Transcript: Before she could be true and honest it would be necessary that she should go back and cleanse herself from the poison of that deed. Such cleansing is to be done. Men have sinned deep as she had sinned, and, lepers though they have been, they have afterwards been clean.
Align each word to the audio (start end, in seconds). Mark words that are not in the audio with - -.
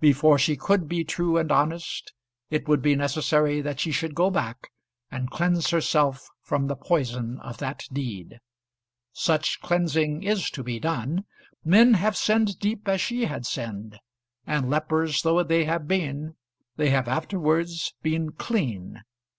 Before 0.00 0.38
she 0.38 0.56
could 0.56 0.88
be 0.88 1.04
true 1.04 1.36
and 1.36 1.52
honest 1.52 2.14
it 2.48 2.66
would 2.66 2.80
be 2.80 2.96
necessary 2.96 3.60
that 3.60 3.78
she 3.78 3.92
should 3.92 4.14
go 4.14 4.30
back 4.30 4.70
and 5.10 5.30
cleanse 5.30 5.68
herself 5.68 6.30
from 6.40 6.66
the 6.66 6.76
poison 6.76 7.38
of 7.40 7.58
that 7.58 7.84
deed. 7.92 8.40
Such 9.12 9.60
cleansing 9.60 10.22
is 10.22 10.48
to 10.52 10.62
be 10.64 10.80
done. 10.80 11.26
Men 11.62 11.92
have 11.92 12.16
sinned 12.16 12.58
deep 12.58 12.88
as 12.88 13.02
she 13.02 13.26
had 13.26 13.44
sinned, 13.44 14.00
and, 14.46 14.70
lepers 14.70 15.20
though 15.20 15.42
they 15.42 15.66
have 15.66 15.86
been, 15.86 16.36
they 16.76 16.88
have 16.88 17.06
afterwards 17.06 17.92
been 18.02 18.32
clean. 18.32 19.02